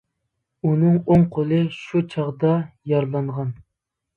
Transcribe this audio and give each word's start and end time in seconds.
ئۇنىڭ 0.69 0.95
ئوڭ 1.03 1.25
قولى 1.35 1.59
شۇ 1.81 2.01
چاغدا 2.15 2.57
يارىلانغان. 2.95 3.57